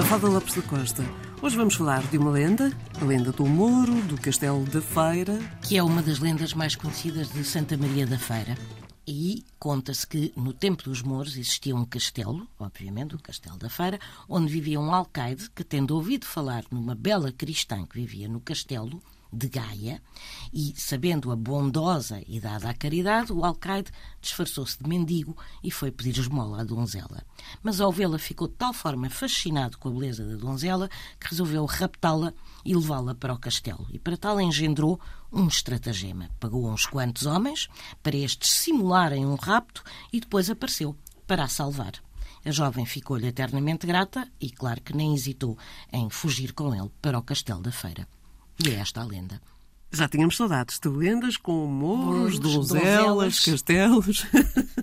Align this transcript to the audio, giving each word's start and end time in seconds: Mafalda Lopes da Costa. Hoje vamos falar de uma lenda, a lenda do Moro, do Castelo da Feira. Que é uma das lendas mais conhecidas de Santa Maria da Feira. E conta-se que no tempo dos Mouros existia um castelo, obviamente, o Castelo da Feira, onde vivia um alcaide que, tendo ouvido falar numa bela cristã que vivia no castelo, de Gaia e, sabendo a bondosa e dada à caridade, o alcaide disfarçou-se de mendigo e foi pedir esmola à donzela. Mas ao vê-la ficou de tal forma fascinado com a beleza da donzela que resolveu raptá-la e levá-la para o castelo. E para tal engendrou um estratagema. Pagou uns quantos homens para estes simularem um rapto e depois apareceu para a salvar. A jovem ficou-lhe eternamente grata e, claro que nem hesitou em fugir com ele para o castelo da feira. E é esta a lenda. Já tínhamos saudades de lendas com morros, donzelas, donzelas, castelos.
Mafalda 0.00 0.28
Lopes 0.28 0.54
da 0.54 0.62
Costa. 0.62 1.04
Hoje 1.42 1.56
vamos 1.58 1.74
falar 1.74 2.02
de 2.06 2.16
uma 2.16 2.30
lenda, 2.30 2.72
a 2.98 3.04
lenda 3.04 3.32
do 3.32 3.44
Moro, 3.44 4.00
do 4.04 4.18
Castelo 4.18 4.64
da 4.64 4.80
Feira. 4.80 5.38
Que 5.60 5.76
é 5.76 5.82
uma 5.82 6.00
das 6.00 6.18
lendas 6.18 6.54
mais 6.54 6.74
conhecidas 6.74 7.30
de 7.30 7.44
Santa 7.44 7.76
Maria 7.76 8.06
da 8.06 8.18
Feira. 8.18 8.56
E 9.06 9.44
conta-se 9.58 10.06
que 10.06 10.32
no 10.34 10.54
tempo 10.54 10.84
dos 10.84 11.02
Mouros 11.02 11.36
existia 11.36 11.76
um 11.76 11.84
castelo, 11.84 12.48
obviamente, 12.58 13.14
o 13.14 13.18
Castelo 13.18 13.58
da 13.58 13.68
Feira, 13.68 14.00
onde 14.26 14.50
vivia 14.50 14.80
um 14.80 14.90
alcaide 14.94 15.50
que, 15.50 15.62
tendo 15.62 15.94
ouvido 15.94 16.24
falar 16.24 16.64
numa 16.70 16.94
bela 16.94 17.30
cristã 17.30 17.84
que 17.84 18.00
vivia 18.00 18.26
no 18.26 18.40
castelo, 18.40 19.02
de 19.32 19.48
Gaia 19.48 20.02
e, 20.52 20.74
sabendo 20.76 21.30
a 21.30 21.36
bondosa 21.36 22.22
e 22.26 22.40
dada 22.40 22.70
à 22.70 22.74
caridade, 22.74 23.32
o 23.32 23.44
alcaide 23.44 23.90
disfarçou-se 24.20 24.82
de 24.82 24.88
mendigo 24.88 25.36
e 25.62 25.70
foi 25.70 25.90
pedir 25.90 26.18
esmola 26.18 26.60
à 26.60 26.64
donzela. 26.64 27.22
Mas 27.62 27.80
ao 27.80 27.92
vê-la 27.92 28.18
ficou 28.18 28.48
de 28.48 28.54
tal 28.54 28.72
forma 28.72 29.08
fascinado 29.08 29.78
com 29.78 29.88
a 29.88 29.92
beleza 29.92 30.24
da 30.24 30.36
donzela 30.36 30.88
que 31.18 31.28
resolveu 31.28 31.64
raptá-la 31.64 32.32
e 32.64 32.74
levá-la 32.74 33.14
para 33.14 33.34
o 33.34 33.38
castelo. 33.38 33.86
E 33.90 33.98
para 33.98 34.16
tal 34.16 34.40
engendrou 34.40 35.00
um 35.32 35.46
estratagema. 35.46 36.28
Pagou 36.38 36.70
uns 36.70 36.86
quantos 36.86 37.26
homens 37.26 37.68
para 38.02 38.16
estes 38.16 38.50
simularem 38.50 39.24
um 39.24 39.36
rapto 39.36 39.82
e 40.12 40.20
depois 40.20 40.50
apareceu 40.50 40.96
para 41.26 41.44
a 41.44 41.48
salvar. 41.48 41.92
A 42.44 42.50
jovem 42.50 42.86
ficou-lhe 42.86 43.26
eternamente 43.26 43.86
grata 43.86 44.26
e, 44.40 44.50
claro 44.50 44.80
que 44.80 44.96
nem 44.96 45.14
hesitou 45.14 45.58
em 45.92 46.08
fugir 46.08 46.52
com 46.52 46.74
ele 46.74 46.90
para 47.00 47.18
o 47.18 47.22
castelo 47.22 47.60
da 47.60 47.70
feira. 47.70 48.08
E 48.64 48.70
é 48.70 48.74
esta 48.74 49.00
a 49.00 49.04
lenda. 49.04 49.40
Já 49.92 50.08
tínhamos 50.08 50.36
saudades 50.36 50.78
de 50.78 50.88
lendas 50.88 51.36
com 51.36 51.66
morros, 51.66 52.38
donzelas, 52.38 52.68
donzelas, 52.68 53.40
castelos. 53.40 54.26